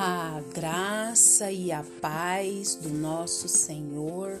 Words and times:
A 0.00 0.40
graça 0.54 1.50
e 1.50 1.72
a 1.72 1.84
paz 2.00 2.76
do 2.76 2.88
nosso 2.88 3.48
Senhor 3.48 4.40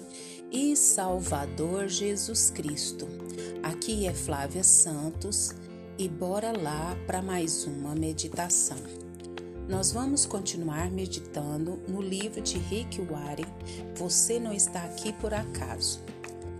e 0.52 0.76
Salvador 0.76 1.88
Jesus 1.88 2.48
Cristo. 2.48 3.08
Aqui 3.60 4.06
é 4.06 4.14
Flávia 4.14 4.62
Santos 4.62 5.56
e 5.98 6.08
bora 6.08 6.56
lá 6.56 6.96
para 7.08 7.20
mais 7.20 7.64
uma 7.64 7.92
meditação. 7.92 8.78
Nós 9.68 9.90
vamos 9.90 10.24
continuar 10.24 10.92
meditando 10.92 11.82
no 11.88 12.00
livro 12.00 12.40
de 12.40 12.56
Rick 12.56 13.00
Warren, 13.02 13.52
Você 13.96 14.38
Não 14.38 14.52
Está 14.52 14.84
Aqui 14.84 15.12
Por 15.12 15.34
Acaso, 15.34 15.98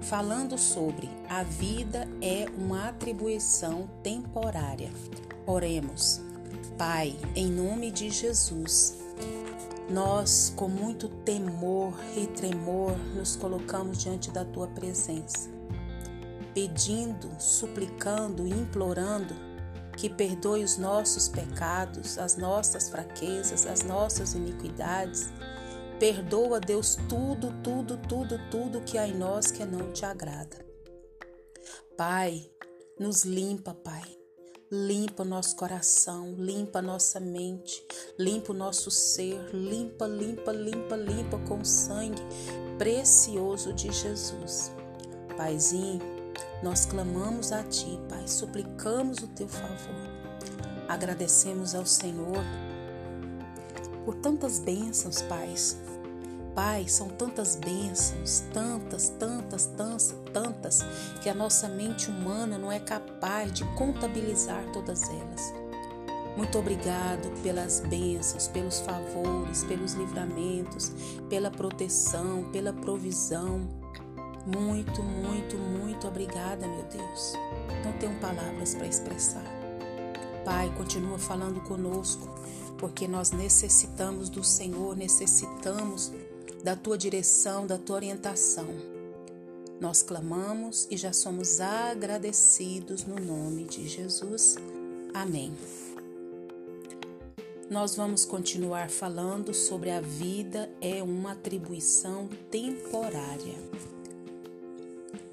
falando 0.01 0.59
sobre 0.59 1.09
a 1.29 1.45
vida 1.45 2.09
é 2.21 2.47
uma 2.59 2.89
atribuição 2.89 3.89
temporária. 4.03 4.91
Oremos. 5.47 6.28
Pai, 6.77 7.17
em 7.35 7.47
nome 7.49 7.91
de 7.91 8.09
Jesus, 8.09 8.97
nós, 9.91 10.53
com 10.55 10.69
muito 10.69 11.09
temor 11.09 11.95
e 12.17 12.27
tremor, 12.27 12.97
nos 13.17 13.35
colocamos 13.37 13.99
diante 13.99 14.31
da 14.31 14.45
tua 14.45 14.69
presença, 14.69 15.49
pedindo, 16.55 17.29
suplicando 17.39 18.47
implorando 18.47 19.35
que 19.97 20.09
perdoe 20.09 20.63
os 20.63 20.77
nossos 20.77 21.27
pecados, 21.27 22.19
as 22.19 22.37
nossas 22.37 22.89
fraquezas, 22.89 23.67
as 23.67 23.83
nossas 23.83 24.35
iniquidades. 24.35 25.29
Perdoa, 25.99 26.61
Deus, 26.61 26.97
tudo, 27.09 27.53
tudo, 27.63 27.97
tudo, 27.97 28.39
tudo 28.51 28.81
que 28.83 28.97
há 28.97 29.09
em 29.09 29.17
nós 29.17 29.51
que 29.51 29.65
não 29.65 29.93
te 29.93 30.05
agrada. 30.05 30.65
Pai, 31.97 32.49
nos 33.01 33.25
limpa, 33.25 33.75
Pai 33.75 34.18
Limpa 34.71 35.25
nosso 35.25 35.57
coração, 35.57 36.35
limpa 36.37 36.83
nossa 36.83 37.19
mente, 37.19 37.83
limpa 38.19 38.53
o 38.53 38.55
nosso 38.55 38.91
ser, 38.91 39.49
limpa, 39.51 40.07
limpa, 40.07 40.53
limpa, 40.53 40.95
limpa 40.95 41.39
com 41.49 41.61
o 41.61 41.65
sangue 41.65 42.21
precioso 42.77 43.73
de 43.73 43.91
Jesus. 43.91 44.71
Paizinho, 45.39 46.03
nós 46.63 46.85
clamamos 46.85 47.51
a 47.51 47.63
Ti, 47.63 47.99
Pai, 48.11 48.29
suplicamos 48.29 49.21
o 49.21 49.29
Teu 49.29 49.49
favor. 49.49 50.07
Agradecemos 50.87 51.75
ao 51.75 51.87
Senhor 51.87 52.45
por 54.05 54.17
tantas 54.17 54.59
bênçãos, 54.59 55.23
Pai, 55.23 55.55
Pai, 56.59 56.89
são 56.89 57.09
tantas 57.09 57.55
bênçãos, 57.55 58.43
tantas, 58.53 59.11
tantas, 59.11 59.67
tantas, 59.67 60.15
tantas, 60.33 60.81
que 61.23 61.29
a 61.29 61.35
nossa 61.35 61.69
mente 61.69 62.11
humana 62.11 62.59
não 62.59 62.73
é 62.73 62.81
capaz 62.81 63.53
de 63.53 63.65
contabilizar 63.77 64.65
todas 64.73 65.05
elas. 65.09 65.55
Muito 66.37 66.59
obrigado 66.59 67.31
pelas 67.45 67.79
bênçãos, 67.79 68.49
pelos 68.49 68.81
favores, 68.81 69.63
pelos 69.63 69.93
livramentos, 69.93 70.91
pela 71.31 71.49
proteção, 71.49 72.51
pela 72.51 72.73
provisão. 72.73 73.61
Muito, 74.45 75.01
muito, 75.01 75.57
muito 75.57 76.09
obrigada, 76.09 76.67
meu 76.67 76.83
Deus. 76.87 77.35
Não 77.85 77.93
tenho 78.01 78.19
palavras 78.19 78.75
para 78.75 78.89
expressar. 78.89 79.47
Pai, 80.45 80.75
continua 80.77 81.21
falando 81.21 81.61
conosco, 81.61 82.29
porque 82.79 83.07
nós 83.07 83.31
necessitamos 83.31 84.29
do 84.29 84.43
Senhor, 84.43 84.97
necessitamos 84.97 86.13
da 86.63 86.75
tua 86.75 86.99
direção, 86.99 87.67
da 87.67 87.79
tua 87.79 87.97
orientação. 87.97 88.67
Nós 89.81 90.03
clamamos 90.03 90.89
e 90.91 90.97
já 90.97 91.13
somos 91.13 91.61
agradecidos 91.61 93.05
no 93.05 93.15
nome 93.15 93.65
de 93.65 93.87
Jesus. 93.87 94.57
Amém. 95.15 95.53
Nós 97.71 97.95
vamos 97.95 98.25
continuar 98.25 98.89
falando 98.89 99.53
sobre 99.53 99.91
a 99.91 100.01
vida 100.01 100.71
é 100.81 101.03
uma 101.03 101.33
atribuição 101.33 102.29
temporária. 102.51 103.55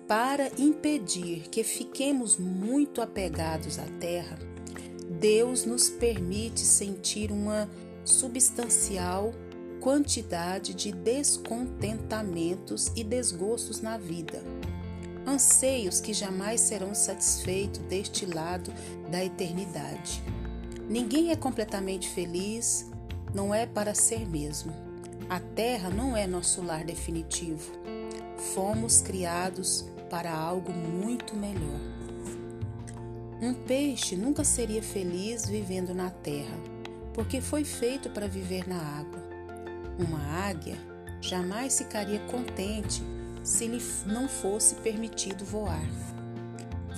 Para 0.08 0.52
impedir 0.60 1.50
que 1.50 1.64
fiquemos 1.64 2.38
muito 2.38 3.02
apegados 3.02 3.80
à 3.80 3.86
terra, 4.00 4.38
Deus 5.20 5.66
nos 5.66 5.90
permite 5.90 6.60
sentir 6.60 7.32
uma 7.32 7.70
substancial 8.04 9.34
quantidade 9.86 10.74
de 10.74 10.92
descontentamentos 10.92 12.92
e 12.96 13.04
desgostos 13.04 13.82
na 13.82 14.00
vida. 14.00 14.42
Anseios 15.28 16.02
que 16.02 16.12
jamais 16.12 16.60
serão 16.60 16.96
satisfeitos 16.96 17.84
deste 17.84 18.26
lado 18.26 18.74
da 19.12 19.24
eternidade. 19.24 20.24
Ninguém 20.90 21.30
é 21.30 21.36
completamente 21.36 22.10
feliz, 22.10 22.90
não 23.32 23.54
é 23.54 23.68
para 23.68 23.94
ser 23.94 24.28
mesmo. 24.28 24.74
A 25.30 25.40
terra 25.40 25.92
não 25.92 26.18
é 26.18 26.26
nosso 26.26 26.64
lar 26.64 26.84
definitivo. 26.84 27.72
Fomos 28.56 29.02
criados 29.02 29.86
para 30.10 30.34
algo 30.34 30.74
muito 30.74 31.36
melhor. 31.36 31.80
Um 33.40 33.54
peixe 33.54 34.16
nunca 34.16 34.44
seria 34.44 34.82
feliz 34.82 35.48
vivendo 35.48 35.94
na 35.94 36.10
terra, 36.10 36.58
porque 37.14 37.40
foi 37.40 37.64
feito 37.64 38.10
para 38.10 38.28
viver 38.28 38.68
na 38.68 38.82
água. 38.82 39.35
Uma 39.98 40.48
águia 40.48 40.78
jamais 41.22 41.78
ficaria 41.78 42.20
contente 42.28 43.02
se 43.44 43.68
lhe 43.68 43.82
não 44.06 44.28
fosse 44.28 44.76
permitido 44.76 45.46
voar. 45.46 45.88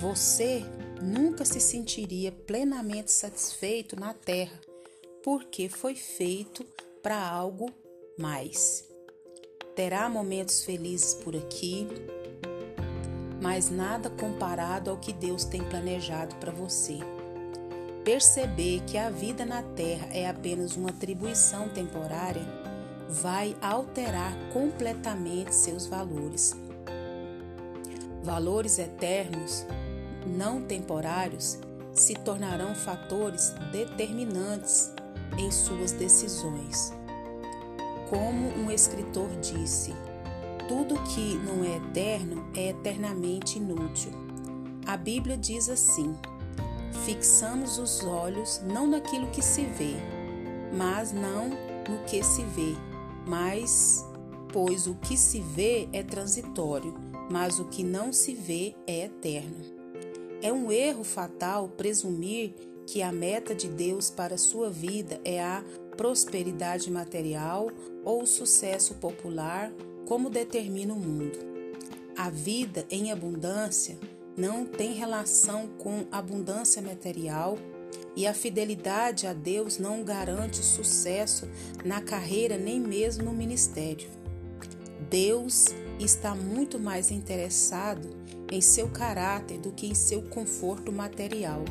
Você 0.00 0.64
nunca 1.00 1.44
se 1.44 1.60
sentiria 1.60 2.32
plenamente 2.32 3.12
satisfeito 3.12 3.98
na 3.98 4.14
terra, 4.14 4.58
porque 5.22 5.68
foi 5.68 5.94
feito 5.94 6.64
para 7.02 7.28
algo 7.28 7.70
mais. 8.18 8.84
Terá 9.76 10.08
momentos 10.08 10.64
felizes 10.64 11.14
por 11.14 11.36
aqui, 11.36 11.86
mas 13.40 13.70
nada 13.70 14.10
comparado 14.10 14.90
ao 14.90 14.98
que 14.98 15.12
Deus 15.12 15.44
tem 15.44 15.62
planejado 15.62 16.34
para 16.36 16.50
você. 16.50 16.98
Perceber 18.04 18.80
que 18.86 18.96
a 18.96 19.10
vida 19.10 19.44
na 19.44 19.62
terra 19.62 20.08
é 20.12 20.26
apenas 20.28 20.76
uma 20.76 20.90
atribuição 20.90 21.68
temporária 21.68 22.42
vai 23.08 23.56
alterar 23.62 24.36
completamente 24.52 25.54
seus 25.54 25.86
valores. 25.86 26.54
Valores 28.22 28.78
eternos, 28.78 29.66
não 30.26 30.60
temporários, 30.60 31.58
se 31.92 32.14
tornarão 32.14 32.74
fatores 32.74 33.54
determinantes 33.72 34.92
em 35.38 35.50
suas 35.50 35.92
decisões. 35.92 36.92
Como 38.10 38.48
um 38.48 38.70
escritor 38.70 39.28
disse, 39.40 39.94
tudo 40.68 41.02
que 41.04 41.34
não 41.36 41.64
é 41.64 41.76
eterno 41.76 42.46
é 42.54 42.68
eternamente 42.68 43.58
inútil. 43.58 44.12
A 44.86 44.96
Bíblia 44.96 45.36
diz 45.36 45.68
assim: 45.68 46.14
fixamos 47.04 47.78
os 47.78 48.04
olhos 48.04 48.62
não 48.66 48.86
naquilo 48.86 49.26
que 49.28 49.42
se 49.42 49.64
vê, 49.64 49.94
mas 50.76 51.12
não 51.12 51.48
no 51.88 52.04
que 52.06 52.22
se 52.22 52.42
vê, 52.44 52.74
mas, 53.28 54.04
pois 54.50 54.86
o 54.86 54.94
que 54.94 55.16
se 55.16 55.40
vê 55.40 55.86
é 55.92 56.02
transitório, 56.02 56.94
mas 57.30 57.60
o 57.60 57.66
que 57.66 57.84
não 57.84 58.10
se 58.10 58.34
vê 58.34 58.74
é 58.86 59.04
eterno. 59.04 59.64
É 60.40 60.50
um 60.50 60.72
erro 60.72 61.04
fatal 61.04 61.68
presumir 61.68 62.54
que 62.86 63.02
a 63.02 63.12
meta 63.12 63.54
de 63.54 63.68
Deus 63.68 64.08
para 64.08 64.38
sua 64.38 64.70
vida 64.70 65.20
é 65.24 65.42
a 65.42 65.62
prosperidade 65.94 66.90
material 66.90 67.68
ou 68.02 68.22
o 68.22 68.26
sucesso 68.26 68.94
popular, 68.94 69.70
como 70.06 70.30
determina 70.30 70.94
o 70.94 70.98
mundo. 70.98 71.38
A 72.16 72.30
vida 72.30 72.86
em 72.90 73.12
abundância 73.12 73.98
não 74.36 74.64
tem 74.64 74.94
relação 74.94 75.68
com 75.76 76.06
abundância 76.10 76.80
material 76.80 77.58
e 78.18 78.26
a 78.26 78.34
fidelidade 78.34 79.28
a 79.28 79.32
Deus 79.32 79.78
não 79.78 80.02
garante 80.02 80.56
sucesso 80.56 81.48
na 81.84 82.00
carreira 82.00 82.58
nem 82.58 82.80
mesmo 82.80 83.26
no 83.26 83.32
ministério. 83.32 84.10
Deus 85.08 85.66
está 86.00 86.34
muito 86.34 86.80
mais 86.80 87.12
interessado 87.12 88.10
em 88.50 88.60
seu 88.60 88.88
caráter 88.88 89.60
do 89.60 89.70
que 89.70 89.86
em 89.86 89.94
seu 89.94 90.22
conforto 90.22 90.90
material. 90.90 91.64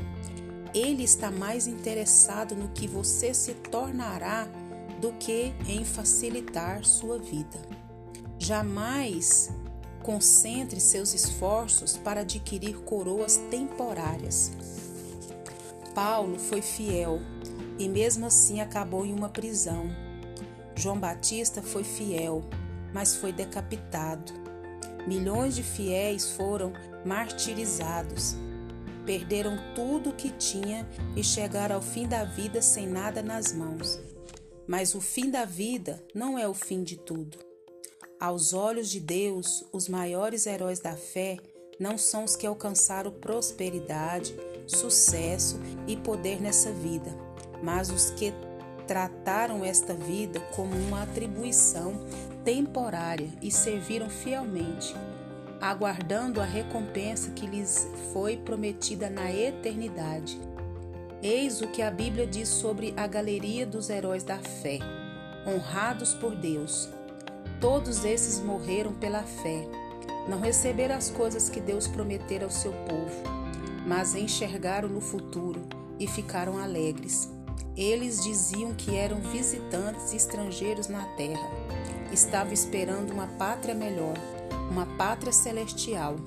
Ele 0.74 1.04
está 1.04 1.30
mais 1.30 1.68
interessado 1.68 2.56
no 2.56 2.70
que 2.70 2.88
você 2.88 3.34
se 3.34 3.54
tornará 3.54 4.48
do 5.02 5.12
que 5.20 5.54
em 5.68 5.84
facilitar 5.84 6.86
sua 6.86 7.20
vida. 7.20 7.60
Jamais 8.40 9.50
concentre 10.02 10.80
seus 10.80 11.14
esforços 11.14 11.98
para 11.98 12.22
adquirir 12.22 12.78
coroas 12.86 13.36
temporárias. 13.52 14.87
Paulo 15.98 16.38
foi 16.38 16.62
fiel 16.62 17.20
e 17.80 17.90
mesmo 17.90 18.28
assim 18.28 18.62
acabou 18.62 19.04
em 19.04 19.12
uma 19.12 19.30
prisão. 19.30 19.90
João 20.76 21.00
Batista 21.00 21.60
foi 21.60 21.84
fiel, 21.84 22.44
mas 22.94 23.16
foi 23.16 23.32
decapitado. 23.34 24.32
Milhões 25.08 25.56
de 25.56 25.64
fiéis 25.64 26.30
foram 26.34 26.72
martirizados. 27.04 28.36
Perderam 29.08 29.58
tudo 29.74 30.12
o 30.12 30.14
que 30.14 30.30
tinha 30.30 30.88
e 31.16 31.24
chegaram 31.24 31.78
ao 31.78 31.82
fim 31.82 32.08
da 32.08 32.24
vida 32.24 32.62
sem 32.62 32.86
nada 32.86 33.24
nas 33.24 33.52
mãos. 33.52 34.00
Mas 34.68 34.94
o 34.94 35.02
fim 35.02 35.32
da 35.32 35.46
vida 35.46 36.00
não 36.14 36.38
é 36.38 36.48
o 36.48 36.54
fim 36.54 36.84
de 36.84 36.96
tudo. 36.96 37.40
Aos 38.20 38.54
olhos 38.54 38.92
de 38.92 39.00
Deus, 39.00 39.66
os 39.74 39.90
maiores 39.90 40.46
heróis 40.46 40.80
da 40.80 40.96
fé 40.96 41.38
não 41.80 41.98
são 41.98 42.24
os 42.24 42.36
que 42.36 42.46
alcançaram 42.46 43.12
prosperidade, 43.12 44.36
sucesso 44.68 45.60
e 45.88 45.96
poder 45.96 46.42
nessa 46.42 46.72
vida, 46.72 47.12
mas 47.64 47.90
os 47.90 48.12
que 48.12 48.34
trataram 48.86 49.66
esta 49.66 49.94
vida 49.94 50.40
como 50.56 50.76
uma 50.76 51.04
atribuição 51.04 52.00
temporária 52.44 53.28
e 53.42 53.52
serviram 53.52 54.10
fielmente, 54.10 54.96
aguardando 55.60 56.40
a 56.40 56.46
recompensa 56.46 57.32
que 57.32 57.46
lhes 57.46 57.88
foi 58.14 58.38
prometida 58.38 59.10
na 59.10 59.32
eternidade. 59.32 60.40
Eis 61.22 61.62
o 61.62 61.68
que 61.68 61.82
a 61.82 61.92
Bíblia 61.92 62.28
diz 62.28 62.48
sobre 62.48 62.94
a 62.96 63.08
galeria 63.08 63.66
dos 63.66 63.90
heróis 63.90 64.24
da 64.24 64.38
fé, 64.38 64.80
honrados 65.46 66.14
por 66.14 66.36
Deus. 66.36 66.88
Todos 67.60 68.06
esses 68.06 68.40
morreram 68.40 68.94
pela 68.94 69.24
fé. 69.24 69.68
Não 70.30 70.40
receberam 70.40 70.96
as 70.96 71.10
coisas 71.10 71.50
que 71.50 71.60
Deus 71.60 71.88
prometera 71.88 72.46
ao 72.46 72.52
seu 72.52 72.72
povo, 72.72 73.47
mas 73.88 74.14
enxergaram 74.14 74.90
no 74.90 75.00
futuro 75.00 75.62
e 75.98 76.06
ficaram 76.06 76.58
alegres. 76.58 77.32
Eles 77.76 78.22
diziam 78.22 78.74
que 78.74 78.96
eram 78.96 79.22
visitantes 79.22 80.14
estrangeiros 80.14 80.90
na 80.90 81.06
terra. 81.16 81.50
Estavam 82.12 82.52
esperando 82.52 83.12
uma 83.12 83.28
pátria 83.28 83.74
melhor, 83.74 84.18
uma 84.70 84.86
pátria 84.98 85.32
celestial. 85.32 86.18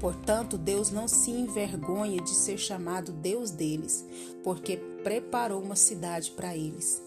Portanto, 0.00 0.58
Deus 0.58 0.90
não 0.90 1.06
se 1.06 1.30
envergonha 1.30 2.20
de 2.20 2.34
ser 2.34 2.58
chamado 2.58 3.12
Deus 3.12 3.52
deles, 3.52 4.04
porque 4.42 4.76
preparou 5.04 5.62
uma 5.62 5.76
cidade 5.76 6.32
para 6.32 6.56
eles. 6.56 7.00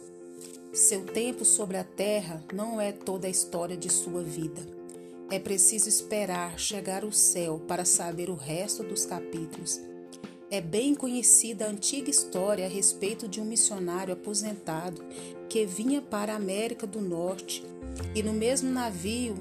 Seu 0.71 1.04
tempo 1.04 1.44
sobre 1.44 1.75
a 1.77 1.83
terra 1.83 2.42
não 2.54 2.80
é 2.80 2.92
toda 2.92 3.27
a 3.27 3.30
história 3.30 3.75
de 3.75 3.92
sua 3.92 4.24
vida. 4.24 4.79
É 5.31 5.38
preciso 5.38 5.88
esperar 5.88 6.60
chegar 6.60 7.06
o 7.06 7.12
céu 7.12 7.62
para 7.68 7.86
saber 7.86 8.31
o 8.31 8.36
resto 8.36 8.81
dos 8.81 9.06
capítulos. 9.06 9.80
É 10.50 10.60
bem 10.60 10.96
conhecida 10.96 11.66
a 11.66 11.70
antiga 11.70 12.10
história 12.10 12.66
a 12.66 12.70
respeito 12.70 13.28
de 13.28 13.40
um 13.40 13.46
missionário 13.46 14.12
aposentado 14.12 15.06
que 15.48 15.68
vinha 15.68 16.02
para 16.02 16.34
a 16.34 16.36
América 16.36 16.88
do 16.88 17.00
Norte 17.00 17.64
e 18.16 18.24
no 18.24 18.34
mesmo 18.34 18.72
navio 18.72 19.36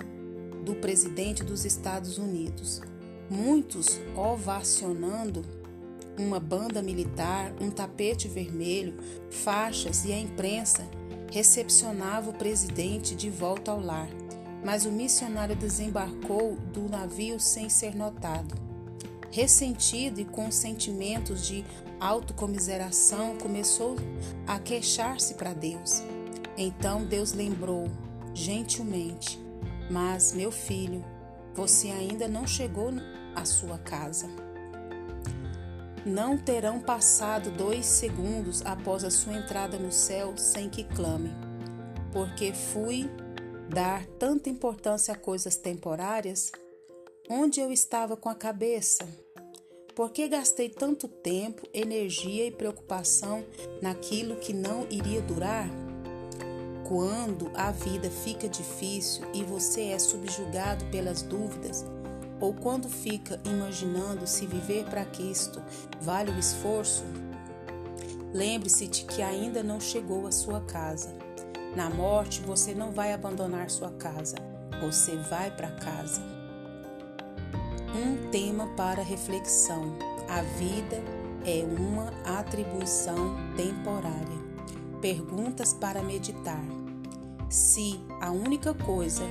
do 0.62 0.74
presidente 0.74 1.42
dos 1.42 1.64
Estados 1.64 2.18
Unidos. 2.18 2.82
Muitos 3.30 3.98
ovacionando 4.14 5.42
uma 6.18 6.38
banda 6.38 6.82
militar, 6.82 7.54
um 7.58 7.70
tapete 7.70 8.28
vermelho, 8.28 8.94
faixas 9.30 10.04
e 10.04 10.12
a 10.12 10.20
imprensa 10.20 10.86
recepcionava 11.32 12.28
o 12.28 12.34
presidente 12.34 13.14
de 13.14 13.30
volta 13.30 13.70
ao 13.70 13.80
lar. 13.80 14.27
Mas 14.64 14.84
o 14.84 14.90
missionário 14.90 15.54
desembarcou 15.54 16.56
do 16.72 16.88
navio 16.88 17.38
sem 17.38 17.68
ser 17.68 17.94
notado. 17.94 18.54
Ressentido 19.30 20.20
e 20.20 20.24
com 20.24 20.50
sentimentos 20.50 21.46
de 21.46 21.64
autocomiseração, 22.00 23.36
começou 23.36 23.96
a 24.46 24.58
queixar-se 24.58 25.34
para 25.34 25.52
Deus. 25.52 26.02
Então 26.56 27.04
Deus 27.04 27.32
lembrou, 27.32 27.88
gentilmente: 28.34 29.38
Mas, 29.90 30.32
meu 30.32 30.50
filho, 30.50 31.04
você 31.54 31.88
ainda 31.88 32.28
não 32.28 32.46
chegou 32.46 32.90
à 33.34 33.44
sua 33.44 33.78
casa. 33.78 34.28
Não 36.06 36.38
terão 36.38 36.80
passado 36.80 37.50
dois 37.50 37.84
segundos 37.84 38.64
após 38.64 39.04
a 39.04 39.10
sua 39.10 39.36
entrada 39.36 39.76
no 39.76 39.92
céu 39.92 40.32
sem 40.36 40.70
que 40.70 40.84
clame, 40.84 41.30
porque 42.12 42.52
fui 42.52 43.10
dar 43.68 44.06
tanta 44.18 44.48
importância 44.48 45.14
a 45.14 45.16
coisas 45.16 45.56
temporárias 45.56 46.50
Onde 47.30 47.60
eu 47.60 47.70
estava 47.70 48.16
com 48.16 48.30
a 48.30 48.34
cabeça? 48.34 49.06
Por 49.94 50.10
que 50.10 50.26
gastei 50.28 50.70
tanto 50.70 51.06
tempo, 51.06 51.68
energia 51.74 52.46
e 52.46 52.50
preocupação 52.50 53.44
naquilo 53.82 54.36
que 54.36 54.54
não 54.54 54.86
iria 54.88 55.20
durar? 55.20 55.68
Quando 56.88 57.50
a 57.54 57.70
vida 57.70 58.10
fica 58.10 58.48
difícil 58.48 59.26
e 59.34 59.44
você 59.44 59.88
é 59.88 59.98
subjugado 59.98 60.86
pelas 60.86 61.20
dúvidas, 61.20 61.84
ou 62.40 62.54
quando 62.54 62.88
fica 62.88 63.38
imaginando 63.44 64.26
se 64.26 64.46
viver 64.46 64.86
para 64.86 65.04
Cristo 65.04 65.62
vale 66.00 66.30
o 66.30 66.38
esforço, 66.38 67.04
lembre-se 68.32 68.86
de 68.86 69.04
que 69.04 69.20
ainda 69.20 69.62
não 69.62 69.78
chegou 69.78 70.26
à 70.26 70.32
sua 70.32 70.62
casa. 70.62 71.17
Na 71.76 71.90
morte, 71.90 72.40
você 72.40 72.74
não 72.74 72.90
vai 72.90 73.12
abandonar 73.12 73.70
sua 73.70 73.90
casa, 73.90 74.36
você 74.80 75.16
vai 75.16 75.50
para 75.50 75.70
casa. 75.72 76.22
Um 77.94 78.30
tema 78.30 78.66
para 78.76 79.02
reflexão: 79.02 79.96
a 80.28 80.42
vida 80.42 81.02
é 81.44 81.64
uma 81.64 82.12
atribuição 82.38 83.36
temporária. 83.56 84.48
Perguntas 85.00 85.72
para 85.72 86.02
meditar. 86.02 86.64
Se 87.48 87.98
a 88.20 88.30
única 88.30 88.74
coisa 88.74 89.24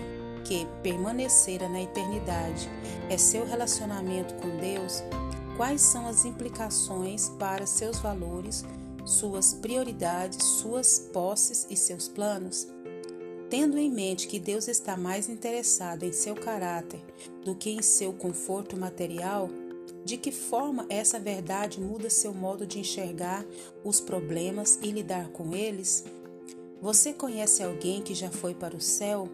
que 0.43 0.65
permanecerá 0.81 1.67
na 1.67 1.81
eternidade 1.81 2.69
é 3.09 3.17
seu 3.17 3.45
relacionamento 3.45 4.33
com 4.35 4.57
Deus, 4.57 5.03
quais 5.57 5.81
são 5.81 6.07
as 6.07 6.23
implicações 6.23 7.29
para 7.37 7.65
seus 7.65 7.99
valores, 7.99 8.63
suas 9.07 9.54
prioridades, 9.54 10.44
suas 10.44 11.00
posses 11.00 11.65
e 11.69 11.77
seus 11.77 12.07
planos? 12.09 12.68
Tendo 13.50 13.77
em 13.77 13.89
mente 13.89 14.27
que 14.27 14.39
Deus 14.39 14.68
está 14.68 14.98
mais 14.98 15.30
interessado 15.30 16.04
em 16.04 16.12
seu 16.12 16.36
caráter 16.36 17.00
do 17.45 17.56
que 17.56 17.69
em 17.69 17.81
seu 17.81 18.12
conforto 18.12 18.75
material, 18.75 19.50
de 20.04 20.18
que 20.18 20.31
forma 20.31 20.86
essa 20.89 21.18
verdade 21.18 21.80
muda 21.80 22.09
seu 22.09 22.33
modo 22.33 22.68
de 22.68 22.80
enxergar 22.80 23.45
os 23.83 24.01
problemas 24.01 24.77
e 24.81 24.92
lidar 24.92 25.30
com 25.30 25.56
eles? 25.56 26.04
Você 26.81 27.13
conhece 27.13 27.63
alguém 27.63 28.01
que 28.01 28.13
já 28.13 28.30
foi 28.30 28.54
para 28.54 28.75
o 28.75 28.81
céu? 28.81 29.30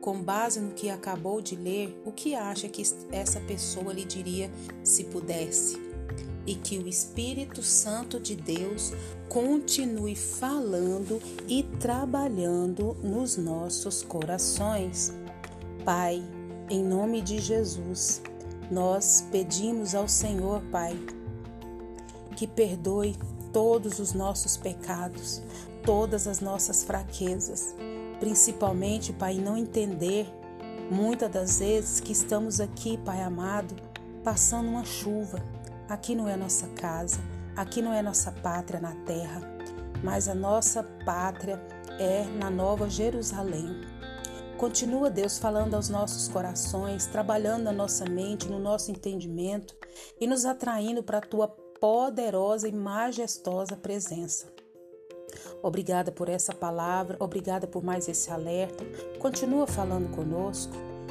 Com 0.00 0.20
base 0.20 0.60
no 0.60 0.74
que 0.74 0.90
acabou 0.90 1.40
de 1.40 1.54
ler, 1.54 1.96
o 2.04 2.10
que 2.10 2.34
acha 2.34 2.68
que 2.68 2.82
essa 3.12 3.40
pessoa 3.40 3.92
lhe 3.92 4.04
diria 4.04 4.50
se 4.82 5.04
pudesse? 5.04 5.85
E 6.46 6.54
que 6.54 6.78
o 6.78 6.86
Espírito 6.86 7.62
Santo 7.62 8.20
de 8.20 8.36
Deus 8.36 8.92
continue 9.28 10.14
falando 10.14 11.20
e 11.48 11.64
trabalhando 11.80 12.96
nos 13.02 13.36
nossos 13.36 14.02
corações. 14.02 15.12
Pai, 15.84 16.22
em 16.70 16.82
nome 16.82 17.20
de 17.20 17.40
Jesus, 17.40 18.22
nós 18.70 19.26
pedimos 19.30 19.94
ao 19.94 20.08
Senhor, 20.08 20.62
Pai, 20.70 20.96
que 22.36 22.46
perdoe 22.46 23.16
todos 23.52 23.98
os 23.98 24.12
nossos 24.12 24.56
pecados, 24.56 25.42
todas 25.84 26.26
as 26.26 26.40
nossas 26.40 26.84
fraquezas, 26.84 27.74
principalmente, 28.20 29.12
Pai, 29.12 29.34
não 29.34 29.56
entender 29.56 30.26
muitas 30.90 31.30
das 31.30 31.58
vezes 31.58 32.00
que 32.00 32.12
estamos 32.12 32.60
aqui, 32.60 32.98
Pai 32.98 33.22
amado, 33.22 33.74
passando 34.22 34.68
uma 34.68 34.84
chuva 34.84 35.42
Aqui 35.88 36.16
não 36.16 36.28
é 36.28 36.36
nossa 36.36 36.66
casa, 36.68 37.20
aqui 37.54 37.80
não 37.80 37.94
é 37.94 38.02
nossa 38.02 38.32
pátria 38.32 38.80
na 38.80 38.92
terra, 39.04 39.40
mas 40.02 40.28
a 40.28 40.34
nossa 40.34 40.82
pátria 41.04 41.62
é 41.98 42.24
na 42.24 42.50
Nova 42.50 42.90
Jerusalém. 42.90 43.82
Continua 44.58 45.10
Deus 45.10 45.38
falando 45.38 45.74
aos 45.74 45.88
nossos 45.88 46.26
corações, 46.26 47.06
trabalhando 47.06 47.64
na 47.64 47.72
nossa 47.72 48.04
mente, 48.04 48.48
no 48.48 48.58
nosso 48.58 48.90
entendimento 48.90 49.76
e 50.20 50.26
nos 50.26 50.44
atraindo 50.44 51.04
para 51.04 51.18
a 51.18 51.20
tua 51.20 51.46
poderosa 51.46 52.66
e 52.66 52.72
majestosa 52.72 53.76
presença. 53.76 54.52
Obrigada 55.62 56.10
por 56.10 56.28
essa 56.28 56.52
palavra, 56.52 57.16
obrigada 57.20 57.66
por 57.66 57.84
mais 57.84 58.08
esse 58.08 58.30
alerta. 58.30 58.84
Continua 59.20 59.66
falando 59.66 60.10
conosco. 60.10 60.74